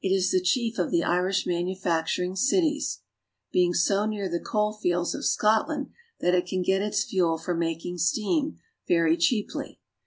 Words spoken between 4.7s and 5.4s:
fields of